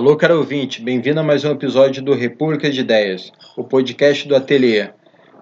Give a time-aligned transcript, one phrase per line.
[0.00, 4.34] Alô, caro ouvinte, bem-vindo a mais um episódio do República de Ideias, o podcast do
[4.34, 4.88] Ateliê.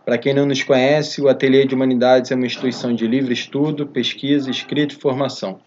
[0.04, 3.86] Para quem não nos conhece, o Ateliê de Humanidades é uma instituição de livre estudo,
[3.86, 5.60] pesquisa, escrita e formação.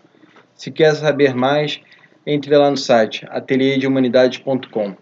[0.53, 1.79] Se quer saber mais,
[2.27, 4.93] entre lá no site ateliêdehumanidades.com.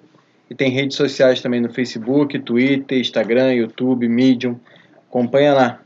[0.52, 4.60] E tem redes sociais também no Facebook, Twitter, Instagram, YouTube, Medium.
[5.10, 5.82] Acompanha lá.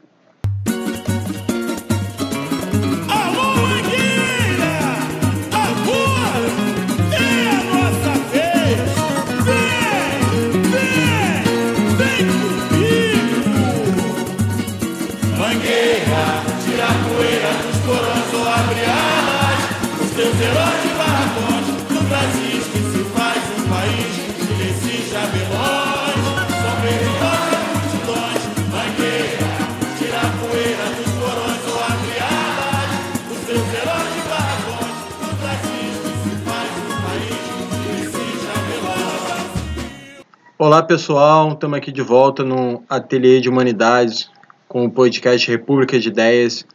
[40.66, 44.32] Olá pessoal, estamos aqui de volta no Ateliê de Humanidades
[44.66, 46.66] com o podcast República de Ideias.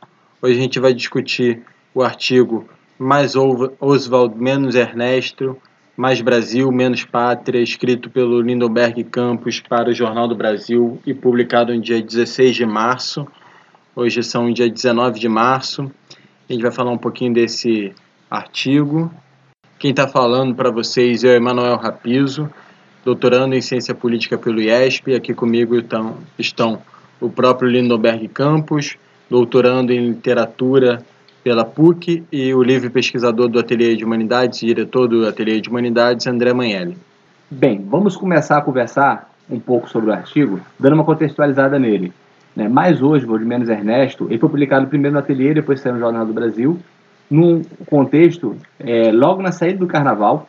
[0.43, 1.63] Hoje a gente vai discutir
[1.95, 5.57] o artigo Mais Oswald, menos Ernesto,
[5.97, 11.75] Mais Brasil, menos Pátria, escrito pelo Lindenberg Campos para o Jornal do Brasil e publicado
[11.75, 13.27] no dia 16 de março.
[13.97, 15.91] Hoje são dia 19 de março.
[16.47, 17.95] A gente vai falar um pouquinho desse
[18.31, 19.11] artigo.
[19.79, 22.53] Quem está falando para vocês é o Emanuel Rapizo
[23.05, 25.15] doutorando em Ciência Política pelo IESP.
[25.15, 26.79] Aqui comigo estão, estão
[27.21, 28.97] o próprio Lindenberg Campos,
[29.29, 31.03] doutorando em Literatura
[31.43, 36.27] pela PUC, e o livre pesquisador do Ateliê de Humanidades, diretor do Ateliê de Humanidades,
[36.27, 36.97] André Manelli.
[37.51, 42.13] Bem, vamos começar a conversar um pouco sobre o artigo, dando uma contextualizada nele.
[42.55, 42.69] Né?
[42.69, 46.27] Mais hoje, de Menos Ernesto, ele foi publicado primeiro no Ateliê, depois saiu no Jornal
[46.27, 46.79] do Brasil,
[47.31, 50.49] num contexto, é, logo na saída do Carnaval,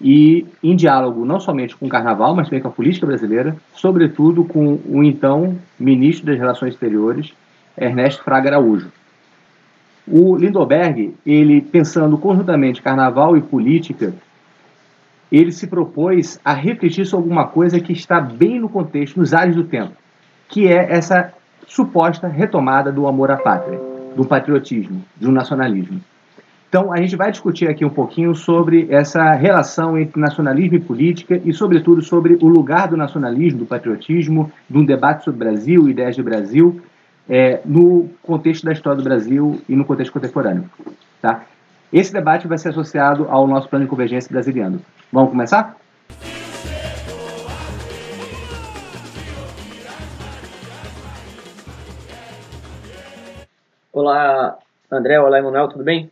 [0.00, 4.44] e em diálogo não somente com o Carnaval, mas também com a política brasileira, sobretudo
[4.44, 7.32] com o então ministro das Relações Exteriores,
[7.76, 8.92] Ernesto Fraga Araújo.
[10.06, 14.14] O Lindoberg, ele pensando conjuntamente Carnaval e política,
[15.32, 19.56] ele se propôs a refletir sobre alguma coisa que está bem no contexto, nos ares
[19.56, 19.92] do tempo,
[20.48, 21.32] que é essa
[21.66, 23.80] suposta retomada do amor à pátria,
[24.14, 26.00] do patriotismo, do nacionalismo.
[26.68, 31.40] Então, a gente vai discutir aqui um pouquinho sobre essa relação entre nacionalismo e política
[31.44, 36.16] e, sobretudo, sobre o lugar do nacionalismo, do patriotismo, de um debate sobre Brasil, ideias
[36.16, 36.80] de Brasil,
[37.28, 40.68] é, no contexto da história do Brasil e no contexto contemporâneo.
[41.22, 41.44] Tá?
[41.92, 44.80] Esse debate vai ser associado ao nosso plano de convergência brasileiro.
[45.12, 45.76] Vamos começar?
[53.92, 54.58] Olá,
[54.90, 55.18] André.
[55.20, 55.68] Olá, Emanuel.
[55.68, 56.10] Tudo bem?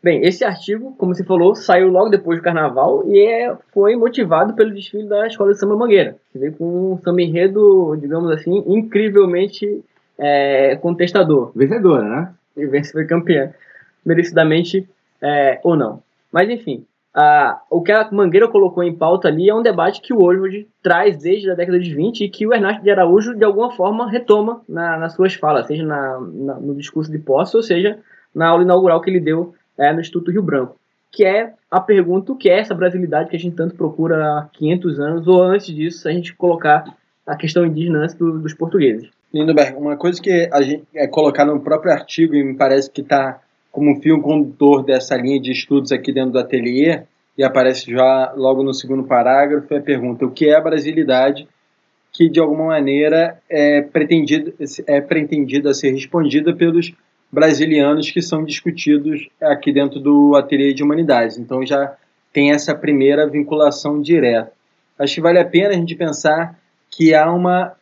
[0.00, 4.54] Bem, esse artigo, como você falou, saiu logo depois do carnaval e é, foi motivado
[4.54, 8.62] pelo desfile da Escola de Samba Mangueira, que veio com um samba enredo, digamos assim,
[8.68, 9.84] incrivelmente
[10.16, 11.50] é, contestador.
[11.54, 12.34] Vencedora, né?
[12.56, 13.52] E vence foi campeã,
[14.06, 14.88] merecidamente
[15.20, 16.00] é, ou não.
[16.30, 20.12] Mas enfim, a, o que a Mangueira colocou em pauta ali é um debate que
[20.12, 23.44] o Oswald traz desde a década de 20 e que o Ernesto de Araújo, de
[23.44, 27.62] alguma forma, retoma na, nas suas falas, seja na, na, no discurso de posse, ou
[27.64, 27.98] seja,
[28.32, 30.76] na aula inaugural que ele deu é, no Instituto Rio Branco,
[31.10, 34.48] que é a pergunta o que é essa brasilidade que a gente tanto procura há
[34.52, 36.84] 500 anos, ou antes disso, a gente colocar
[37.26, 39.08] a questão indígena antes do, dos portugueses.
[39.32, 43.02] Lindoberg, uma coisa que a gente é colocar no próprio artigo e me parece que
[43.02, 43.40] está
[43.70, 47.02] como um fio condutor dessa linha de estudos aqui dentro do ateliê,
[47.36, 51.46] e aparece já logo no segundo parágrafo, é a pergunta: o que é a brasilidade?
[52.12, 54.52] Que de alguma maneira é pretendida,
[54.86, 56.92] é pretendida ser respondida pelos
[57.30, 61.38] brasilianos que são discutidos aqui dentro do Ateliê de Humanidades.
[61.38, 61.94] Então já
[62.32, 64.52] tem essa primeira vinculação direta.
[64.98, 66.58] Acho que vale a pena a gente pensar
[66.90, 67.72] que há uma,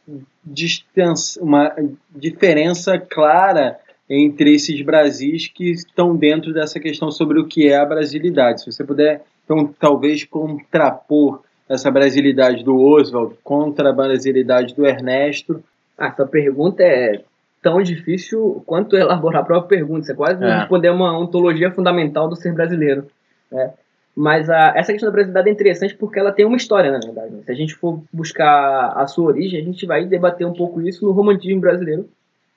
[1.41, 1.75] uma
[2.15, 3.79] diferença clara
[4.09, 8.61] entre esses Brasis que estão dentro dessa questão sobre o que é a brasilidade.
[8.61, 15.63] Se você puder, então, talvez contrapor essa brasilidade do Oswald contra a brasilidade do Ernesto.
[15.99, 17.23] Ah, essa pergunta é
[17.63, 20.07] tão difícil quanto elaborar a própria pergunta.
[20.07, 20.59] Você quase é.
[20.59, 23.07] responder uma ontologia fundamental do ser brasileiro.
[23.51, 23.73] Né?
[24.17, 27.43] Mas a, essa questão da brasilidade é interessante porque ela tem uma história, na verdade.
[27.45, 31.05] Se a gente for buscar a sua origem, a gente vai debater um pouco isso
[31.05, 32.09] no romantismo brasileiro,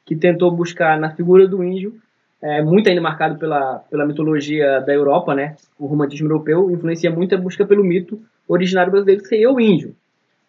[0.06, 1.94] que tentou buscar na figura do índio,
[2.42, 5.58] é, muito ainda marcado pela, pela mitologia da Europa, né?
[5.78, 9.94] O romantismo europeu influencia muito a busca pelo mito originário brasileiro, que seria o índio.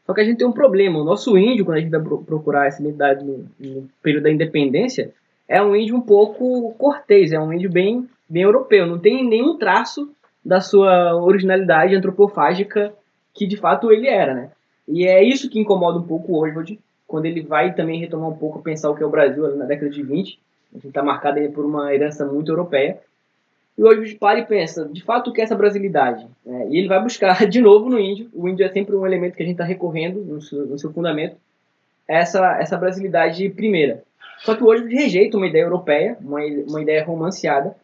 [0.06, 0.98] Só que a gente tem um problema.
[0.98, 5.12] O nosso índio, quando a gente vai procurar essa identidade no, no período da independência,
[5.48, 8.86] é um índio um pouco cortês, é um índio bem, bem europeu.
[8.86, 10.10] Não tem nenhum traço
[10.44, 12.92] da sua originalidade antropofágica
[13.34, 14.50] que de fato ele era, né?
[14.88, 18.36] E é isso que incomoda um pouco o Oswald, quando ele vai também retomar um
[18.36, 20.38] pouco pensar o que é o Brasil na década de 20.
[20.72, 22.98] A gente está marcado por uma herança muito europeia.
[23.80, 26.26] E hoje para e pensa, de fato, o que é essa brasilidade?
[26.46, 28.28] É, e ele vai buscar de novo no índio.
[28.34, 30.92] O índio é sempre um elemento que a gente está recorrendo no seu, no seu,
[30.92, 31.34] fundamento.
[32.06, 34.02] Essa, essa brasilidade primeira.
[34.40, 37.74] Só que hoje rejeita uma ideia europeia, uma, uma ideia romanceada,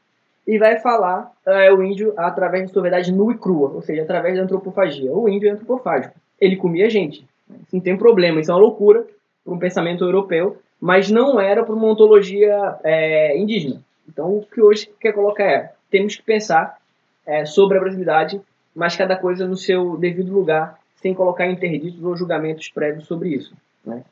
[0.47, 4.03] e vai falar é, o índio através da sua verdade nua e crua, ou seja,
[4.03, 5.11] através da antropofagia.
[5.11, 6.15] O índio é antropofágico.
[6.39, 7.27] Ele comia gente.
[7.73, 9.07] Não tem problema, isso é uma loucura
[9.43, 13.81] para um pensamento europeu, mas não era para uma ontologia é, indígena.
[14.07, 16.79] Então, o que hoje quer colocar é: temos que pensar
[17.27, 18.41] é, sobre a brasilidade,
[18.75, 23.55] mas cada coisa no seu devido lugar, sem colocar interditos ou julgamentos prévios sobre isso.
[23.85, 24.03] Né?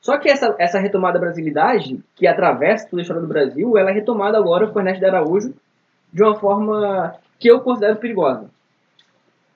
[0.00, 3.90] Só que essa, essa retomada da brasilidade, que atravessa toda a história do Brasil, ela
[3.90, 5.54] é retomada agora por Ernesto de Araújo
[6.12, 8.50] de uma forma que eu considero perigosa.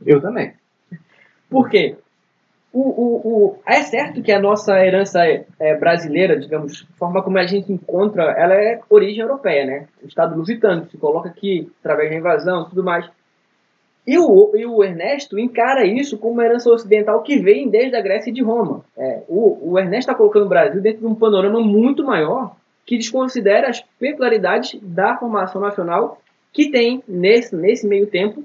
[0.04, 0.54] Eu também.
[1.48, 1.96] Por quê?
[2.74, 7.38] O, o, o, é certo que a nossa herança é, brasileira, digamos, a forma como
[7.38, 9.86] a gente encontra, ela é origem europeia, né?
[10.02, 13.08] O Estado lusitano, se coloca aqui através da invasão e tudo mais.
[14.04, 18.02] E o, e o Ernesto encara isso como uma herança ocidental que vem desde a
[18.02, 18.84] Grécia e de Roma.
[18.98, 22.98] É, o, o Ernesto está colocando o Brasil dentro de um panorama muito maior que
[22.98, 26.18] desconsidera as peculiaridades da formação nacional
[26.52, 28.44] que tem, nesse, nesse meio tempo,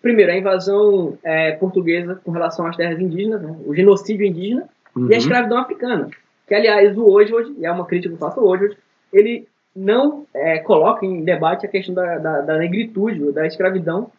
[0.00, 3.56] primeiro, a invasão é, portuguesa com relação às terras indígenas, né?
[3.66, 5.02] o genocídio indígena uhum.
[5.02, 5.18] e a uhum.
[5.18, 6.08] escravidão africana.
[6.46, 8.76] Que, aliás, o hoje, hoje, e é uma crítica que eu faço hoje,
[9.12, 14.10] ele não é, coloca em debate a questão da, da, da negritude, da escravidão,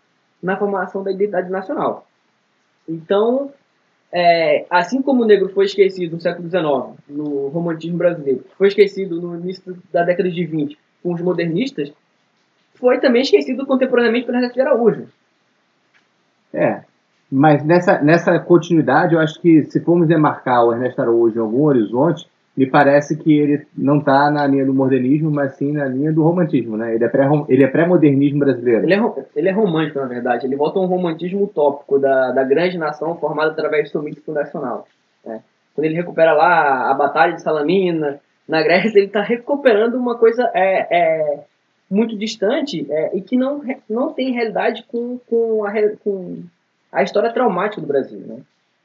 [0.41, 2.07] na formação da identidade nacional.
[2.87, 3.51] Então,
[4.11, 9.21] é, assim como o negro foi esquecido no século XIX, no romantismo brasileiro, foi esquecido
[9.21, 11.91] no início da década de 20 com os modernistas,
[12.75, 15.07] foi também esquecido contemporaneamente pelo Ernesto de Araújo.
[16.53, 16.81] É,
[17.31, 21.63] mas nessa, nessa continuidade, eu acho que se formos demarcar o Ernesto Araújo em algum
[21.63, 26.11] horizonte, me parece que ele não está na linha do modernismo, mas sim na linha
[26.11, 26.93] do romantismo, né?
[26.93, 28.83] Ele é pré ele é pré-modernismo brasileiro.
[28.83, 30.45] Ele é, ele é romântico, na verdade.
[30.45, 34.21] Ele volta a um romantismo utópico da, da grande nação formada através do seu mito
[34.21, 34.85] fundacional.
[35.25, 35.41] Né?
[35.73, 40.51] Quando ele recupera lá a Batalha de Salamina, na Grécia, ele está recuperando uma coisa
[40.53, 41.39] é, é,
[41.91, 46.41] muito distante é, e que não, não tem realidade com, com, a, com
[46.89, 48.19] a história traumática do Brasil.
[48.19, 48.37] Né?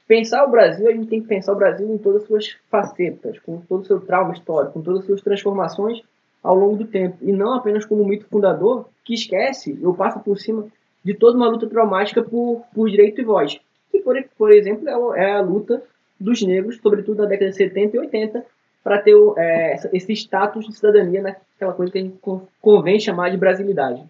[0.08, 3.38] Pensar o Brasil, a gente tem que pensar o Brasil em todas as suas facetas,
[3.38, 6.02] com todo o seu trauma histórico, com todas as suas transformações
[6.42, 10.18] ao longo do tempo, e não apenas como um mito fundador que esquece ou passa
[10.18, 10.66] por cima
[11.04, 13.60] de toda uma luta traumática por, por direito e voz,
[13.90, 15.82] que, por, por exemplo, é, é a luta
[16.18, 18.46] dos negros, sobretudo na década de 70 e 80,
[18.86, 22.18] para ter é, esse status de cidadania naquela coisa que a gente
[22.60, 24.00] convém chamar de brasilidade.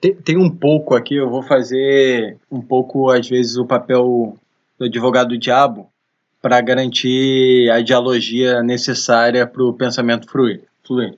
[0.00, 4.36] Tem, tem, um pouco aqui, eu vou fazer um pouco, às vezes, o papel
[4.76, 5.88] do advogado do diabo
[6.42, 10.62] para garantir a dialogia necessária para o pensamento fluir.
[10.84, 11.14] fluir.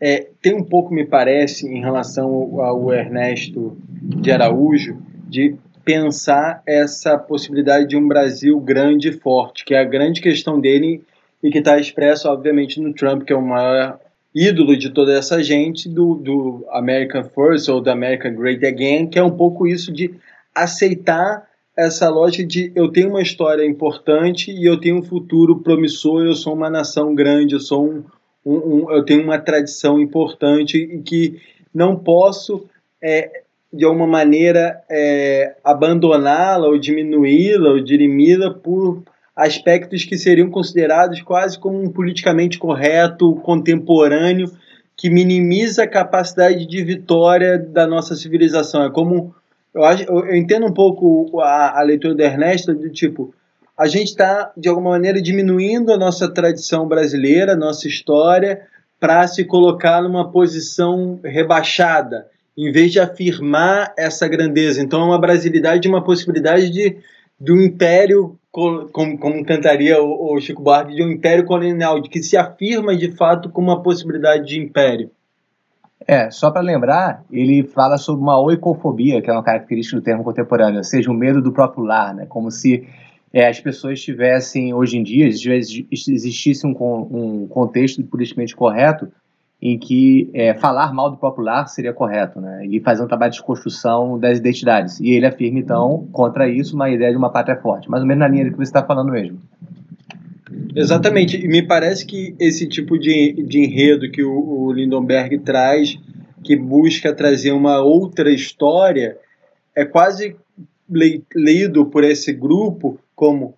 [0.00, 4.96] É, tem um pouco, me parece, em relação ao Ernesto de Araújo,
[5.28, 10.58] de pensar essa possibilidade de um Brasil grande e forte, que é a grande questão
[10.58, 11.02] dele
[11.42, 13.98] e que está expresso, obviamente, no Trump, que é o maior
[14.34, 19.18] ídolo de toda essa gente, do, do American First ou do American Great Again, que
[19.18, 20.14] é um pouco isso de
[20.54, 26.24] aceitar essa lógica de eu tenho uma história importante e eu tenho um futuro promissor,
[26.24, 28.04] eu sou uma nação grande, eu sou um,
[28.44, 31.40] um, um eu tenho uma tradição importante e que
[31.72, 32.68] não posso
[33.02, 33.42] é,
[33.72, 39.02] de alguma maneira é, abandoná-la ou diminuí-la ou dirimi-la por
[39.40, 44.50] aspectos que seriam considerados quase como um politicamente correto, contemporâneo,
[44.96, 48.84] que minimiza a capacidade de vitória da nossa civilização.
[48.84, 49.34] É como
[49.74, 53.34] eu, acho, eu entendo um pouco a, a leitura do Ernesto do tipo
[53.80, 58.60] a gente está de alguma maneira diminuindo a nossa tradição brasileira, nossa história,
[59.00, 64.82] para se colocar numa posição rebaixada, em vez de afirmar essa grandeza.
[64.82, 66.98] Então, é uma brasilidade, uma possibilidade de
[67.40, 72.22] do império como, como cantaria o, o, Chico Buarque, de um império colonial, de que
[72.22, 75.10] se afirma de fato como uma possibilidade de império.
[76.06, 80.24] É, só para lembrar, ele fala sobre uma oicofobia, que é uma característica do termo
[80.24, 82.26] contemporâneo, ou seja, o medo do próprio lar, né?
[82.26, 82.86] como se
[83.32, 89.12] é, as pessoas tivessem, hoje em dia, existisse um, um contexto politicamente correto
[89.62, 92.66] em que é, falar mal do próprio lar seria correto, né?
[92.66, 94.98] E fazer um trabalho de construção das identidades.
[95.00, 97.90] E ele afirma, então, contra isso, uma ideia de uma pátria forte.
[97.90, 99.38] Mais ou menos na linha do que você está falando mesmo.
[100.74, 101.36] Exatamente.
[101.36, 105.98] E me parece que esse tipo de, de enredo que o, o Lindenberg traz,
[106.42, 109.18] que busca trazer uma outra história,
[109.76, 110.36] é quase
[111.34, 113.54] lido por esse grupo como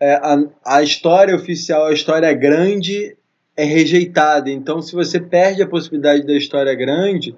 [0.00, 3.14] é, a, a história oficial, a história grande
[3.58, 4.48] é rejeitada.
[4.48, 7.34] Então, se você perde a possibilidade da história grande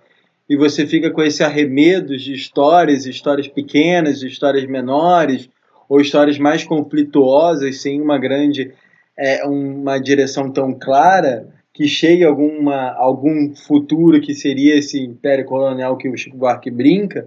[0.47, 5.49] e você fica com esse arremedo de histórias, histórias pequenas, histórias menores,
[5.89, 8.71] ou histórias mais conflituosas, sem uma grande
[9.19, 15.97] é, uma direção tão clara, que chegue alguma, algum futuro que seria esse império colonial
[15.97, 17.27] que o Chico Buarque brinca,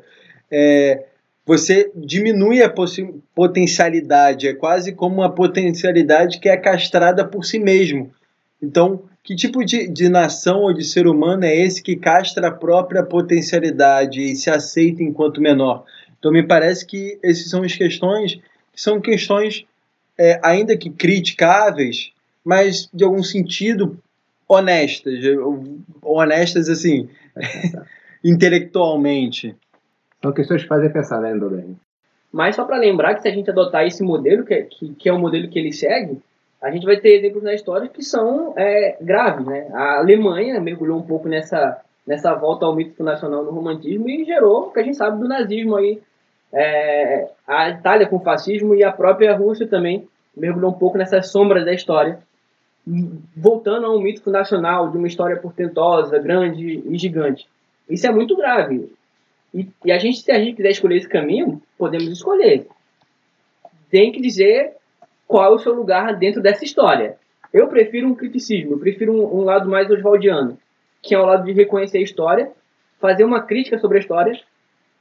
[0.51, 1.03] é,
[1.43, 2.71] você diminui a
[3.33, 8.11] potencialidade, é quase como uma potencialidade que é castrada por si mesmo.
[8.63, 12.51] Então, que tipo de, de nação ou de ser humano é esse que castra a
[12.51, 15.83] própria potencialidade e se aceita enquanto menor?
[16.17, 18.39] Então, me parece que essas são as questões
[18.71, 19.65] que são questões,
[20.17, 22.11] é, ainda que criticáveis,
[22.43, 23.99] mas de algum sentido
[24.47, 25.19] honestas,
[26.01, 27.09] honestas assim,
[28.23, 29.55] intelectualmente.
[30.21, 31.65] São questões que fazem pensar, né, André?
[32.31, 35.09] Mas só para lembrar que se a gente adotar esse modelo, que é, que, que
[35.09, 36.19] é o modelo que ele segue,
[36.63, 39.45] a gente vai ter exemplos na história que são é, graves.
[39.45, 39.67] Né?
[39.73, 44.67] A Alemanha mergulhou um pouco nessa, nessa volta ao mito nacional do romantismo e gerou
[44.67, 46.01] o que a gente sabe do nazismo aí.
[46.53, 51.29] É, a Itália com o fascismo e a própria Rússia também mergulhou um pouco nessas
[51.29, 52.19] sombras da história.
[53.35, 57.45] Voltando a um mito nacional de uma história portentosa, grande e gigante.
[57.89, 58.89] Isso é muito grave.
[59.53, 62.67] E, e, a gente, se a gente quiser escolher esse caminho, podemos escolher.
[63.89, 64.75] Tem que dizer
[65.27, 67.17] qual é o seu lugar dentro dessa história.
[67.53, 70.57] Eu prefiro um criticismo, eu prefiro um, um lado mais oswaldiano,
[71.01, 72.51] que é o lado de reconhecer a história,
[72.99, 74.33] fazer uma crítica sobre a história,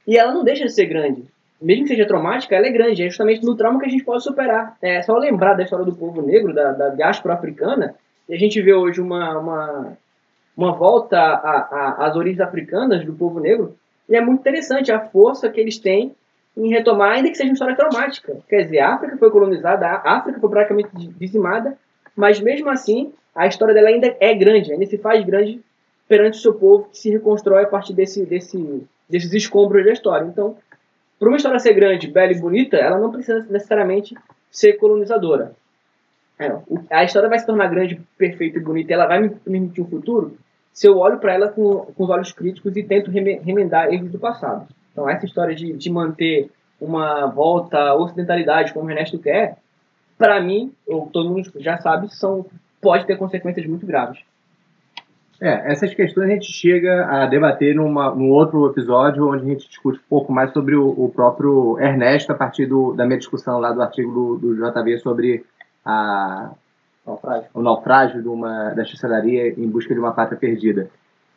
[0.07, 1.23] e ela não deixa de ser grande.
[1.61, 3.03] Mesmo que seja traumática, ela é grande.
[3.03, 4.75] É justamente no trauma que a gente pode superar.
[4.81, 7.95] É só lembrar da história do povo negro, da, da diáspora africana,
[8.27, 9.97] e a gente vê hoje uma, uma,
[10.57, 11.17] uma volta
[11.97, 13.75] às origens africanas do povo negro,
[14.09, 16.13] e é muito interessante a força que eles têm
[16.55, 18.37] em retomar, ainda que seja uma história traumática.
[18.47, 21.77] Quer dizer, a África foi colonizada, a África foi praticamente dizimada,
[22.15, 25.61] mas mesmo assim, a história dela ainda é grande, ainda se faz grande
[26.07, 30.25] perante o seu povo, que se reconstrói a partir desse, desse, desses escombros da história.
[30.25, 30.55] Então,
[31.17, 34.15] para uma história ser grande, bela e bonita, ela não precisa necessariamente
[34.51, 35.55] ser colonizadora.
[36.37, 36.51] É,
[36.89, 40.37] a história vai se tornar grande, perfeita e bonita, ela vai me permitir um futuro
[40.71, 44.19] se eu olho para ela com, com os olhos críticos e tento remendar erros do
[44.19, 44.67] passado.
[44.93, 49.57] Então, essa história de, de manter uma volta à ocidentalidade, como o Ernesto quer,
[50.17, 52.45] para mim, ou todo mundo já sabe, são,
[52.81, 54.19] pode ter consequências muito graves.
[55.41, 59.67] É, essas questões a gente chega a debater numa, num outro episódio, onde a gente
[59.67, 63.59] discute um pouco mais sobre o, o próprio Ernesto, a partir do, da minha discussão
[63.59, 65.43] lá do artigo do, do JB sobre
[65.83, 66.51] a,
[67.05, 67.49] naufrágio.
[67.53, 70.89] o naufrágio de uma, da chancelaria em busca de uma pátria perdida.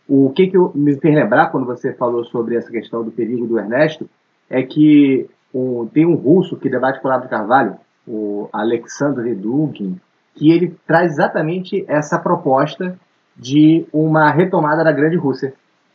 [0.09, 3.59] O que, que me fez lembrar quando você falou sobre essa questão do perigo do
[3.59, 4.09] Ernesto
[4.49, 10.01] é que o, tem um russo que debate com o de Carvalho, o Alexandre Dugin,
[10.35, 12.97] que ele traz exatamente essa proposta
[13.37, 15.55] de uma retomada da Grande Rússia.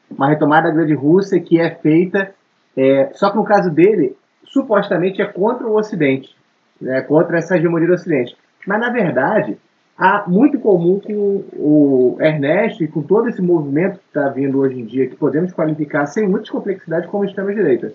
[0.10, 2.34] Uma retomada da Grande Rússia que é feita,
[2.76, 6.36] é, só que no caso dele, supostamente é contra o Ocidente,
[6.80, 8.36] né, contra essa hegemonia do Ocidente.
[8.68, 9.58] Mas, na verdade,
[10.02, 14.80] há muito comum com o Ernesto e com todo esse movimento que está vindo hoje
[14.80, 17.94] em dia, que podemos qualificar sem muitas complexidades como extrema-direita,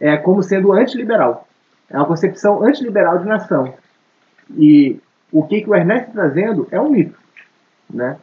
[0.00, 1.48] é como sendo antiliberal.
[1.90, 3.74] É uma concepção antiliberal de nação.
[4.56, 5.00] E
[5.32, 7.18] o que, que o Ernesto está trazendo é um mito,
[7.92, 8.16] né?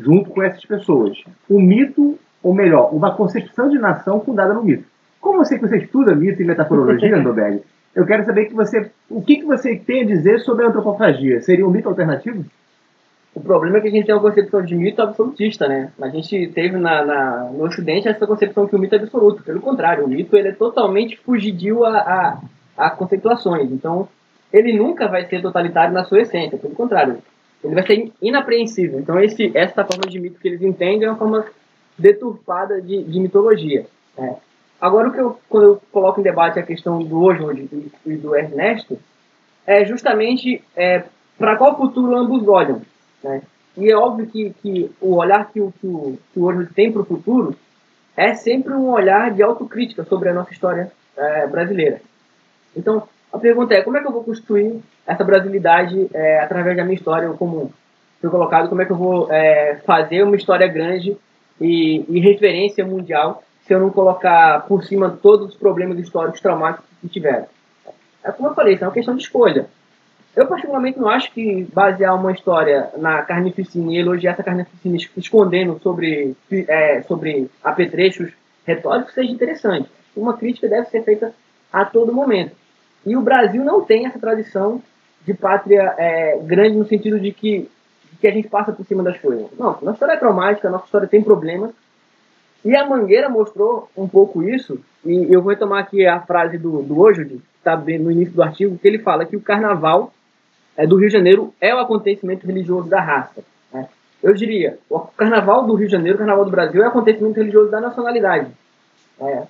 [0.00, 1.18] junto com essas pessoas.
[1.50, 4.84] O mito, ou melhor, uma concepção de nação fundada no mito.
[5.20, 7.62] Como eu sei que você estuda mito e metaforologia, Andoberg,
[7.94, 11.40] eu quero saber que você, o que, que você tem a dizer sobre a antropofagia.
[11.40, 12.44] Seria um mito alternativo?
[13.34, 15.92] O problema é que a gente tem uma concepção de mito absolutista, né?
[16.00, 19.42] A gente teve na, na, no Ocidente essa concepção que o mito é absoluto.
[19.42, 22.40] Pelo contrário, o mito ele é totalmente fugidio a, a,
[22.76, 23.70] a conceituações.
[23.72, 24.08] Então,
[24.52, 26.58] ele nunca vai ser totalitário na sua essência.
[26.58, 27.18] Pelo contrário,
[27.62, 29.00] ele vai ser inapreensível.
[29.00, 31.44] Então, esse, essa forma de mito que eles entendem é uma forma
[31.98, 33.86] deturpada de, de mitologia.
[34.16, 34.36] Né?
[34.84, 38.36] Agora, o que eu, quando eu coloco em debate a questão do Oswald e do
[38.36, 38.98] Ernesto,
[39.66, 41.04] é justamente é,
[41.38, 42.82] para qual futuro ambos olham.
[43.22, 43.40] Né?
[43.78, 46.92] E é óbvio que, que o olhar que o, que o, que o Oswald tem
[46.92, 47.56] para o futuro
[48.14, 52.02] é sempre um olhar de autocrítica sobre a nossa história é, brasileira.
[52.76, 56.84] Então, a pergunta é, como é que eu vou construir essa brasilidade é, através da
[56.84, 57.70] minha história comum?
[58.20, 61.16] Foi colocado, como é que eu vou é, fazer uma história grande
[61.58, 66.86] e, e referência mundial se eu não colocar por cima todos os problemas históricos traumáticos
[67.00, 67.46] que tiveram.
[68.22, 69.66] É como eu falei, isso é uma questão de escolha.
[70.36, 75.78] Eu, particularmente, não acho que basear uma história na carnificina e elogiar essa carnificina escondendo
[75.80, 78.32] sobre, é, sobre apetrechos
[78.66, 79.88] retóricos seja interessante.
[80.16, 81.32] uma crítica deve ser feita
[81.72, 82.56] a todo momento.
[83.06, 84.82] E o Brasil não tem essa tradição
[85.24, 87.70] de pátria é, grande no sentido de que,
[88.20, 89.46] que a gente passa por cima das coisas.
[89.58, 91.70] Não, nossa história é traumática, nossa história tem problemas.
[92.64, 96.82] E a Mangueira mostrou um pouco isso, e eu vou retomar aqui a frase do,
[96.82, 100.12] do Ojo, que está no início do artigo, que ele fala que o carnaval
[100.76, 103.44] é, do Rio de Janeiro é o acontecimento religioso da raça.
[103.72, 103.86] Né?
[104.22, 107.36] Eu diria, o carnaval do Rio de Janeiro, o carnaval do Brasil é o acontecimento
[107.36, 108.50] religioso da nacionalidade.
[109.20, 109.42] É,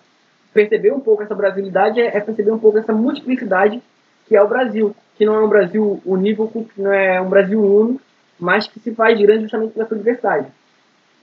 [0.52, 3.80] perceber um pouco essa brasilidade é, é, perceber um pouco essa multiplicidade
[4.26, 7.62] que é o Brasil, que não é um Brasil unívoco, que não é um Brasil
[7.62, 8.00] uno,
[8.40, 10.48] mas que se faz grande justamente pela sua diversidade.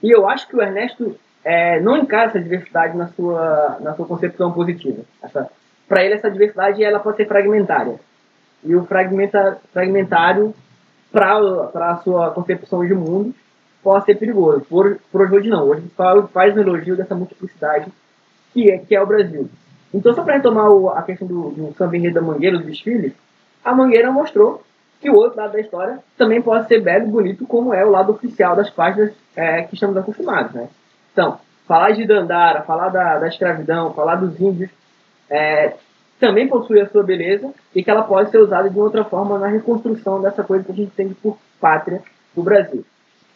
[0.02, 4.06] E eu acho que o Ernesto é, não encara essa diversidade na sua, na sua
[4.06, 5.02] concepção positiva.
[5.88, 7.96] Para ele, essa diversidade ela pode ser fragmentária.
[8.64, 10.54] E o fragmenta, fragmentário,
[11.10, 13.34] para a sua concepção de mundo,
[13.82, 14.64] pode ser perigoso.
[14.68, 15.68] Por, por hoje não.
[15.68, 15.82] Hoje
[16.32, 17.92] faz, um elogio dessa multiplicidade
[18.52, 19.48] que é, que é o Brasil.
[19.92, 23.14] Então, só para retomar o, a questão do, do samba da Mangueira, do desfile,
[23.64, 24.62] a Mangueira mostrou
[25.00, 28.12] que o outro lado da história também pode ser belo bonito, como é o lado
[28.12, 30.52] oficial das páginas é, que estamos acostumados.
[30.52, 30.68] Né?
[31.12, 34.70] Então, falar de Dandara, falar da, da escravidão, falar dos índios,
[35.30, 35.74] é,
[36.18, 39.48] também possui a sua beleza e que ela pode ser usada de outra forma na
[39.48, 42.02] reconstrução dessa coisa que a gente tem por pátria
[42.34, 42.84] do Brasil.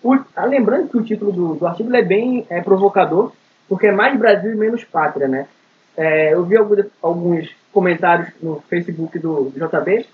[0.02, 3.32] O, ah, lembrando que o título do, do artigo é bem é, provocador,
[3.68, 5.48] porque é mais Brasil e menos pátria, né?
[5.96, 6.56] É, eu vi
[7.02, 10.06] alguns, comentários no Facebook do, do JB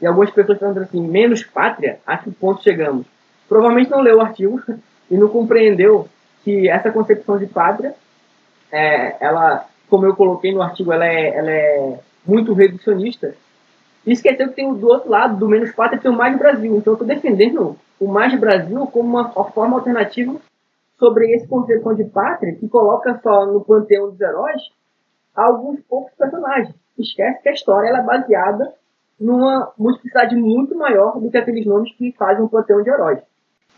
[0.00, 1.98] e algumas pessoas falando assim, menos pátria?
[2.06, 3.06] A que ponto chegamos?
[3.48, 4.62] Provavelmente não leu o artigo
[5.10, 6.08] e não compreendeu
[6.44, 7.94] que essa concepção de pátria,
[8.70, 13.34] é, ela, como eu coloquei no artigo, ela é, ela é muito reducionista.
[14.06, 16.76] E esqueceu que tem do outro lado, do menos pátria, tem o mais Brasil.
[16.76, 20.36] Então eu estou defendendo o mais Brasil como uma, uma forma alternativa
[20.98, 24.62] sobre esse conceito de pátria que coloca só no panteão dos heróis
[25.34, 26.74] alguns poucos personagens.
[26.98, 28.74] Esquece que a história ela é baseada
[29.18, 33.18] numa multiplicidade muito maior do que aqueles nomes que fazem um panteão de heróis.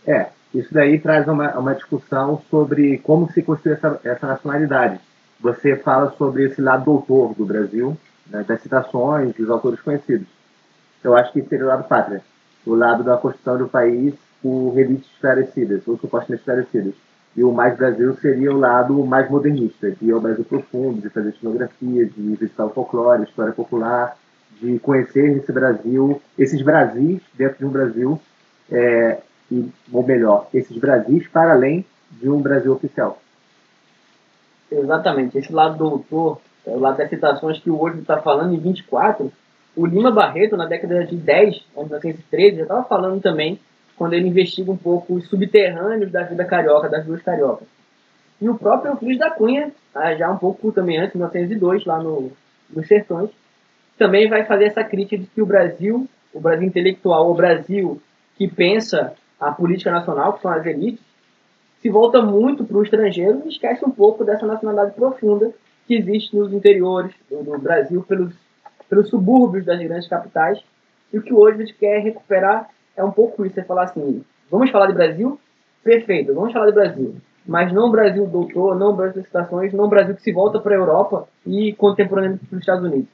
[0.06, 5.00] É, isso daí traz uma, uma discussão sobre como se construi essa, essa nacionalidade.
[5.40, 7.96] Você fala sobre esse lado doutor do Brasil,
[8.28, 10.28] né, das citações dos autores conhecidos.
[11.02, 12.22] Eu acho que seria o lado pátria,
[12.66, 16.94] o lado da construção do país por relites esclarecidas, ou supostamente esclarecidas.
[17.34, 21.08] E o mais Brasil seria o lado mais modernista, que é o Brasil profundo, de
[21.08, 24.16] fazer etnografia, de visitar o folclore, história popular,
[24.60, 28.20] de conhecer esse Brasil, esses Brasis dentro de um Brasil,
[28.70, 29.18] é,
[29.52, 33.20] e, ou melhor, esses Brasis para além de um Brasil oficial.
[34.70, 35.36] Exatamente.
[35.36, 38.58] Esse lado do autor, é o lado das citações que o hoje está falando, em
[38.58, 39.30] 24,
[39.76, 43.58] o Lima Barreto, na década de 10, 1913, já estava falando também
[43.96, 47.68] quando ele investiga um pouco os subterrâneos da vida carioca, das duas cariocas.
[48.40, 52.02] E o próprio Euclides da Cunha, ah, já um pouco também antes, em 1902, lá
[52.02, 52.32] no,
[52.70, 53.30] nos Sertões,
[53.98, 58.00] também vai fazer essa crítica de que o Brasil, o Brasil intelectual, o Brasil
[58.36, 61.02] que pensa a política nacional, que são as elites,
[61.80, 65.50] se volta muito para o estrangeiro e esquece um pouco dessa nacionalidade profunda
[65.84, 68.32] que existe nos interiores do Brasil, pelos,
[68.88, 70.62] pelos subúrbios das grandes capitais,
[71.12, 74.24] e o que hoje a gente quer recuperar é um pouco isso, é falar assim,
[74.48, 75.38] vamos falar de Brasil?
[75.82, 77.16] Perfeito, vamos falar de Brasil.
[77.44, 80.78] Mas não Brasil doutor, não Brasil das citações, não Brasil que se volta para a
[80.78, 83.08] Europa e contemporaneamente para os Estados Unidos.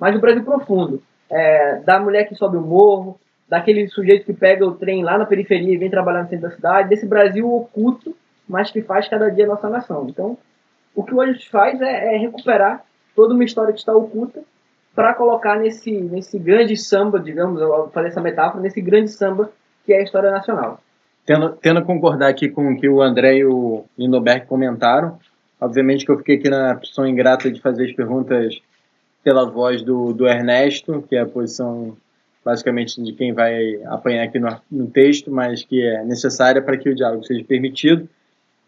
[0.00, 4.66] Mas o Brasil profundo, é, da mulher que sobe o morro, daquele sujeito que pega
[4.66, 8.16] o trem lá na periferia e vem trabalhar no centro da cidade, desse Brasil oculto,
[8.48, 10.06] mas que faz cada dia a nossa nação.
[10.08, 10.36] Então,
[10.94, 14.42] o que hoje a gente faz é, é recuperar toda uma história que está oculta
[14.94, 19.50] para colocar nesse, nesse grande samba, digamos, eu fazer essa metáfora, nesse grande samba
[19.84, 20.80] que é a história nacional.
[21.26, 25.18] Tendo, tendo a concordar aqui com o que o André e o Lindoberg comentaram,
[25.60, 28.60] obviamente que eu fiquei aqui na posição ingrata de fazer as perguntas
[29.22, 31.96] pela voz do, do Ernesto, que é a posição
[32.44, 36.88] basicamente de quem vai apanhar aqui no, no texto, mas que é necessária para que
[36.88, 38.08] o diálogo seja permitido,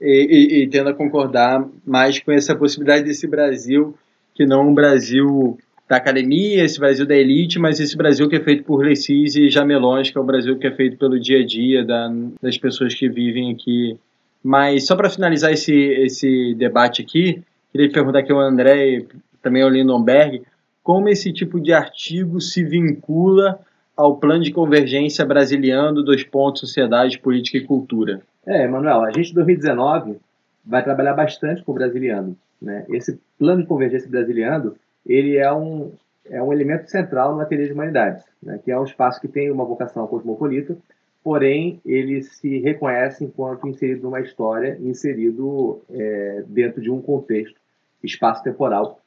[0.01, 3.95] e, e, e tendo a concordar mais com essa possibilidade desse Brasil,
[4.35, 5.59] que não um Brasil
[5.89, 9.49] da academia, esse Brasil da elite, mas esse Brasil que é feito por Lecis e
[9.49, 12.12] Jamelões, que é o Brasil que é feito pelo dia a dia da,
[12.43, 13.97] das pessoas que vivem aqui.
[14.43, 19.07] Mas só para finalizar esse, esse debate aqui, queria perguntar aqui ao André e
[19.41, 20.43] também ao Lindenberg,
[20.87, 23.59] como esse tipo de artigo se vincula
[23.96, 28.22] ao plano de convergência brasiliano dos pontos sociedade, política e cultura?
[28.46, 30.16] É, Manuel, a gente em 2019
[30.64, 32.37] vai trabalhar bastante com o brasiliano.
[32.62, 32.87] Né?
[32.88, 35.90] Esse plano de convergência brasiliano ele é um,
[36.31, 39.51] é um elemento central no ateliê de humanidades, né, que é um espaço que tem
[39.51, 40.77] uma vocação cosmopolita,
[41.25, 47.57] porém ele se reconhece enquanto inserido numa história, inserido é, dentro de um contexto
[48.05, 49.01] espaço-temporal,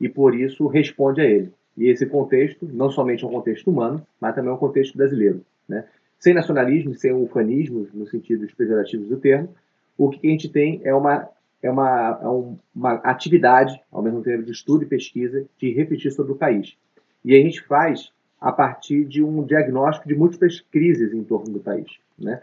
[0.00, 1.52] e por isso responde a ele.
[1.76, 5.42] E esse contexto, não somente é um contexto humano, mas também é um contexto brasileiro.
[5.68, 5.84] Né?
[6.18, 9.54] Sem nacionalismo, sem ufanismo, no sentido pejorativo do termo,
[9.96, 11.28] o que a gente tem é uma,
[11.62, 12.28] é uma, é
[12.74, 16.76] uma atividade, ao mesmo tempo de estudo e pesquisa, de refletir sobre o país.
[17.24, 21.60] E a gente faz a partir de um diagnóstico de múltiplas crises em torno do
[21.60, 21.98] país.
[22.18, 22.40] Né?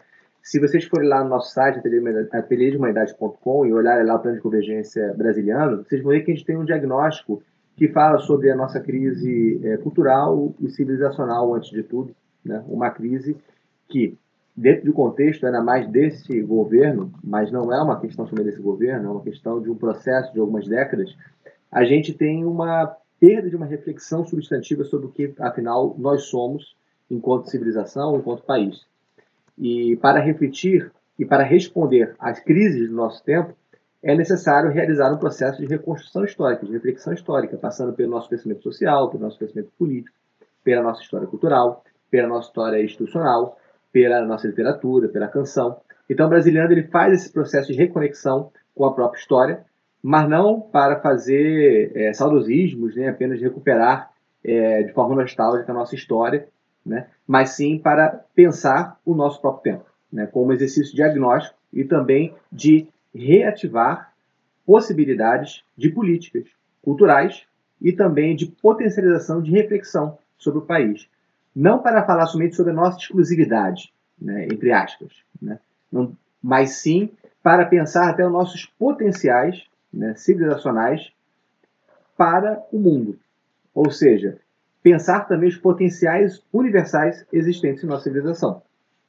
[0.48, 1.82] Se vocês forem lá no nosso site,
[2.32, 6.46] ateliêdehumanidade.com, e olharem lá o plano de convergência brasileiro, vocês vão ver que a gente
[6.46, 7.44] tem um diagnóstico
[7.76, 12.16] que fala sobre a nossa crise é, cultural e civilizacional, antes de tudo.
[12.46, 12.64] Né?
[12.66, 13.36] Uma crise
[13.90, 14.18] que,
[14.56, 19.06] dentro do contexto, ainda mais desse governo, mas não é uma questão somente desse governo,
[19.06, 21.14] é uma questão de um processo de algumas décadas,
[21.70, 26.78] a gente tem uma perda de uma reflexão substantiva sobre o que, afinal, nós somos
[27.12, 28.88] enquanto civilização, enquanto país.
[29.58, 33.54] E para refletir e para responder às crises do nosso tempo,
[34.04, 38.62] é necessário realizar um processo de reconstrução histórica, de reflexão histórica, passando pelo nosso pensamento
[38.62, 40.16] social, pelo nosso pensamento político,
[40.64, 43.58] pela nossa história cultural, pela nossa história institucional,
[43.92, 45.78] pela nossa literatura, pela canção.
[46.10, 49.66] Então, o brasileiro ele faz esse processo de reconexão com a própria história,
[50.02, 54.12] mas não para fazer é, saudosismos, nem apenas recuperar
[54.44, 56.48] é, de forma nostálgica a nossa história,
[56.88, 57.08] né?
[57.28, 60.26] mas sim para pensar o nosso próprio tempo, né?
[60.26, 64.14] como exercício diagnóstico e também de reativar
[64.66, 66.46] possibilidades de políticas
[66.82, 67.46] culturais
[67.82, 71.08] e também de potencialização de reflexão sobre o país.
[71.56, 74.46] Não para falar somente sobre a nossa exclusividade, né?
[74.46, 75.60] entre aspas, né?
[75.92, 81.12] Não, mas sim para pensar até os nossos potenciais né, civilizacionais
[82.18, 83.18] para o mundo.
[83.74, 84.38] Ou seja,
[84.88, 88.62] pensar também os potenciais universais existentes em nossa civilização.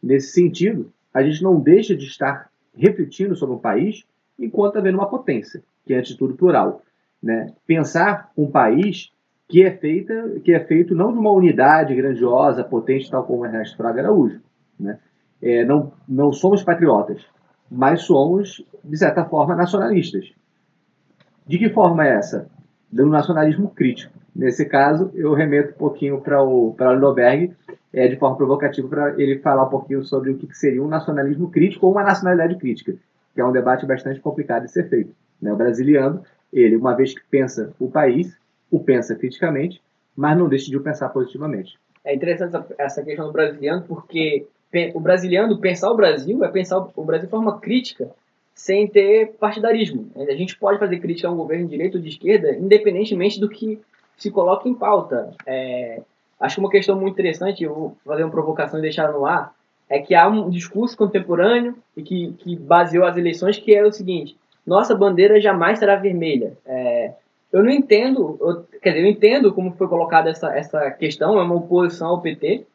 [0.03, 4.05] Nesse sentido, a gente não deixa de estar refletindo sobre um país
[4.37, 6.83] enquanto está vendo uma potência, que é a atitude plural.
[7.23, 7.53] Né?
[7.65, 9.13] Pensar um país
[9.47, 13.77] que é, feita, que é feito não de uma unidade grandiosa, potente, tal como Ernesto
[13.77, 14.41] Fraga Araújo.
[14.81, 14.99] Né?
[15.41, 17.25] É, não, não somos patriotas,
[17.71, 20.33] mas somos, de certa forma, nacionalistas.
[21.47, 22.51] De que forma é essa?
[22.91, 24.13] Do nacionalismo crítico.
[24.35, 27.55] Nesse caso, eu remeto um pouquinho para o Lindoberg,
[27.93, 31.51] é, de forma provocativa, para ele falar um pouquinho sobre o que seria um nacionalismo
[31.51, 32.95] crítico ou uma nacionalidade crítica,
[33.35, 35.13] que é um debate bastante complicado de ser feito.
[35.41, 35.53] Né?
[35.53, 36.23] O brasiliano,
[36.53, 38.37] ele, uma vez que pensa o país,
[38.71, 39.83] o pensa criticamente,
[40.17, 41.79] mas não deixa de o pensar positivamente.
[42.05, 44.47] É interessante essa questão do brasiliano, porque
[44.95, 48.11] o brasiliano pensar o Brasil é pensar o Brasil de forma crítica,
[48.59, 50.11] sem ter partidarismo.
[50.17, 53.49] A gente pode fazer crítica a um governo de direita ou de esquerda, independentemente do
[53.49, 53.81] que
[54.17, 55.33] se coloca em pauta.
[55.47, 56.03] É,
[56.41, 59.55] acho que uma questão muito interessante, eu vou fazer uma provocação e deixar no ar,
[59.89, 63.93] é que há um discurso contemporâneo e que, que baseou as eleições que é o
[63.93, 66.53] seguinte: nossa bandeira jamais será vermelha.
[66.67, 67.13] É,
[67.53, 71.45] eu não entendo, eu, quer dizer, eu entendo como foi colocada essa, essa questão, é
[71.45, 72.67] uma oposição ao PT,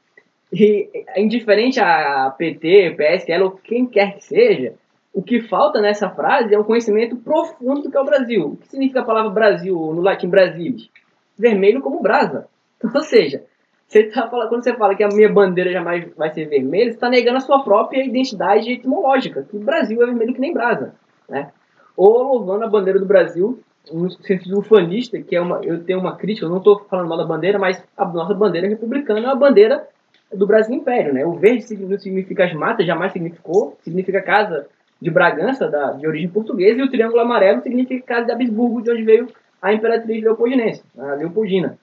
[0.54, 4.76] e indiferente a PT, PSL ou quem quer que seja,
[5.14, 8.46] o que falta nessa frase é um conhecimento profundo do que é o Brasil.
[8.48, 10.90] O que significa a palavra Brasil no latim Brasilis?
[11.38, 12.48] Vermelho como brasa.
[12.84, 13.44] Ou seja,
[13.88, 16.96] você tá falando, quando você fala que a minha bandeira jamais vai ser vermelha, você
[16.96, 20.96] está negando a sua própria identidade etimológica, que o Brasil é vermelho que nem brasa.
[21.30, 21.52] Né?
[21.96, 23.60] Ou louvando a bandeira do Brasil
[23.92, 27.18] no sentido ufanista, que é uma, eu tenho uma crítica, eu não estou falando mal
[27.18, 29.88] da bandeira, mas a nossa bandeira republicana é a bandeira
[30.34, 31.14] do Brasil Império.
[31.14, 31.24] Né?
[31.24, 34.68] O verde significa as matas, jamais significou, significa casa
[35.04, 38.90] de Bragança, da, de origem portuguesa, e o triângulo amarelo significa casa de Habsburgo, de
[38.90, 39.28] onde veio
[39.62, 41.78] a imperatriz leopoldinense, a Leopoldina.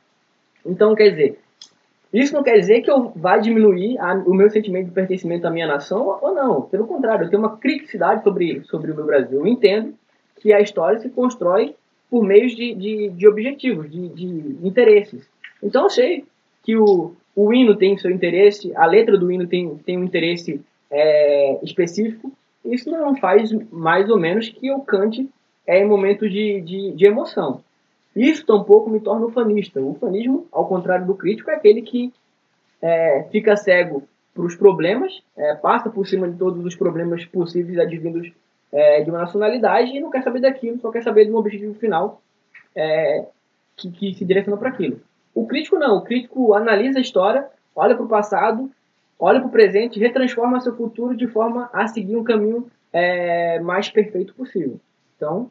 [0.64, 1.38] Então, quer dizer,
[2.14, 5.50] isso não quer dizer que eu vá diminuir a, o meu sentimento de pertencimento à
[5.50, 6.62] minha nação ou não.
[6.62, 9.38] Pelo contrário, eu tenho uma criticidade sobre, sobre o meu Brasil.
[9.38, 9.92] Eu entendo
[10.40, 11.74] que a história se constrói
[12.10, 15.28] por meios de, de, de objetivos, de, de interesses.
[15.62, 16.24] Então, eu sei
[16.62, 20.60] que o, o hino tem seu interesse, a letra do hino tem, tem um interesse
[20.90, 22.32] é, específico,
[22.64, 25.28] isso não faz mais ou menos que eu cante
[25.66, 27.62] é, em momento de, de, de emoção.
[28.14, 29.80] Isso tampouco me torna ufanista.
[29.80, 32.12] O ufanismo, ao contrário do crítico, é aquele que
[32.82, 34.02] é, fica cego
[34.34, 38.32] para os problemas, é, passa por cima de todos os problemas possíveis advindos
[38.72, 41.74] é, de uma nacionalidade e não quer saber daquilo, só quer saber de um objetivo
[41.74, 42.20] final
[42.74, 43.26] é,
[43.76, 45.00] que, que se direciona para aquilo.
[45.34, 48.70] O crítico não, o crítico analisa a história, olha para o passado
[49.20, 53.90] olha para o presente, retransforma seu futuro de forma a seguir um caminho é, mais
[53.90, 54.80] perfeito possível.
[55.16, 55.50] Então,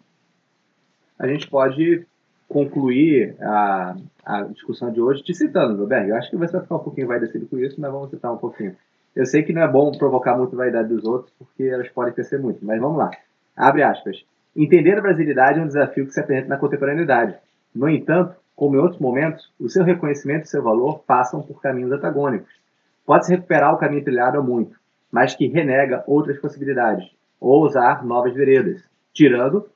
[1.17, 2.05] a gente pode
[2.47, 6.09] concluir a, a discussão de hoje te citando, Roberto.
[6.09, 8.37] Eu acho que você vai ficar um pouquinho vaidecido com isso, mas vamos citar um
[8.37, 8.75] pouquinho.
[9.15, 12.39] Eu sei que não é bom provocar muito vaidade dos outros, porque elas podem crescer
[12.39, 13.11] muito, mas vamos lá.
[13.55, 14.25] Abre aspas.
[14.55, 17.35] Entender a brasilidade é um desafio que se apresenta na contemporaneidade.
[17.73, 21.91] No entanto, como em outros momentos, o seu reconhecimento e seu valor passam por caminhos
[21.91, 22.51] antagônicos.
[23.09, 24.77] Pode-se recuperar o caminho trilhado há muito,
[25.11, 27.09] mas que renega outras possibilidades,
[27.41, 29.67] ou usar novas veredas, tirando,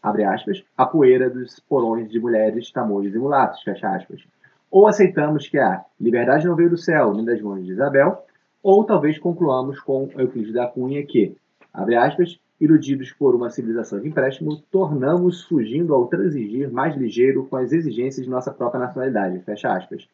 [0.00, 4.22] abre aspas, a poeira dos porões de mulheres, tamoios e mulatos, fecha aspas.
[4.70, 8.24] Ou aceitamos que a liberdade não veio do céu, nem das mãos de Isabel,
[8.62, 11.36] ou talvez concluamos com Euclides da Cunha que,
[11.72, 17.56] abre aspas, iludidos por uma civilização de empréstimo, tornamos fugindo ao transigir mais ligeiro com
[17.56, 19.40] as exigências de nossa própria nacionalidade.
[19.40, 20.06] Fecha aspas.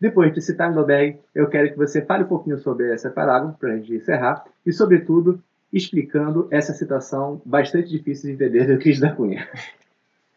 [0.00, 3.72] Depois de citar Milberg, eu quero que você fale um pouquinho sobre esse parágrafo para
[3.72, 9.12] a gente encerrar e, sobretudo, explicando essa citação bastante difícil de entender do Cris da
[9.12, 9.48] Cunha.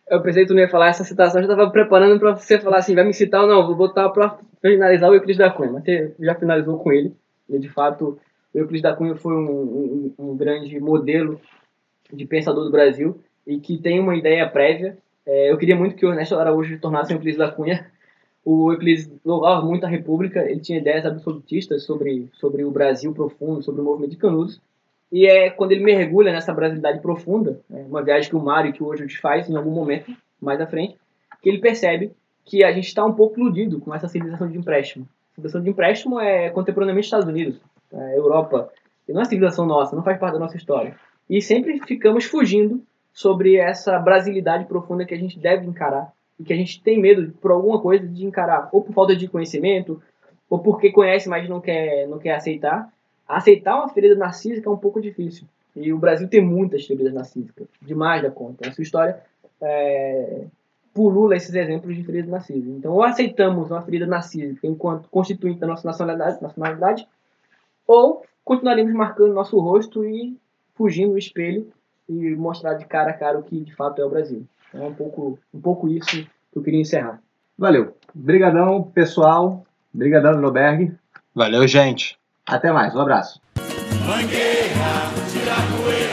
[0.09, 2.77] Eu pensei que tu não ia falar essa citação, já estava preparando para você falar
[2.77, 5.83] assim, vai me citar ou não, vou botar para finalizar o Euclides da Cunha, mas
[5.83, 7.13] você já finalizou com ele,
[7.47, 8.17] e de fato
[8.53, 11.39] o Euclides da Cunha foi um, um, um, grande modelo
[12.11, 14.97] de pensador do Brasil e que tem uma ideia prévia.
[15.25, 17.85] É, eu queria muito que o Ernesto Araújo tornasse o Euclides da Cunha.
[18.43, 23.61] O Euclides louvava muito a República, ele tinha ideias absolutistas sobre, sobre o Brasil profundo,
[23.61, 24.61] sobre o movimento de Canudos.
[25.11, 28.83] E é quando ele mergulha nessa brasilidade profunda, né, uma viagem que o Mário que
[28.83, 30.97] hoje faz em algum momento mais à frente,
[31.41, 32.11] que ele percebe
[32.45, 35.07] que a gente está um pouco iludido com essa civilização de empréstimo.
[35.31, 37.59] A civilização de empréstimo é contemporaneamente Estados Unidos
[37.93, 38.71] a Europa,
[39.05, 40.95] que não é civilização nossa, não faz parte da nossa história.
[41.29, 42.81] E sempre ficamos fugindo
[43.13, 47.31] sobre essa brasilidade profunda que a gente deve encarar e que a gente tem medo
[47.41, 50.01] por alguma coisa de encarar, ou por falta de conhecimento,
[50.49, 52.91] ou porque conhece, mas não quer, não quer aceitar.
[53.27, 55.45] Aceitar uma ferida narcísica é um pouco difícil.
[55.75, 58.67] E o Brasil tem muitas feridas narcísicas, demais da conta.
[58.67, 59.21] A sua história
[59.61, 60.45] é,
[60.93, 62.69] pulula esses exemplos de feridas narcísicas.
[62.69, 67.07] Então, ou aceitamos uma ferida narcísica enquanto constituinte da nossa nacionalidade, nacionalidade
[67.85, 70.37] ou continuaremos marcando nosso rosto e
[70.75, 71.67] fugindo do espelho
[72.07, 74.45] e mostrar de cara a cara o que de fato é o Brasil.
[74.73, 77.21] É um pouco, um pouco isso que eu queria encerrar.
[77.57, 77.97] Valeu.
[78.15, 79.65] Obrigadão, pessoal.
[79.93, 80.93] Obrigadão, Noberg.
[81.33, 82.17] Valeu, gente.
[82.45, 82.95] Até mais.
[82.95, 83.41] Um abraço.
[84.05, 86.08] Mangueira, tira a